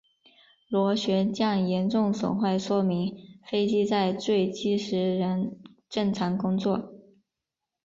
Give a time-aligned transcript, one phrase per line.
[0.67, 3.15] 螺旋桨严重损坏说明
[3.45, 5.55] 飞机在坠机时仍
[5.89, 6.91] 正常工作。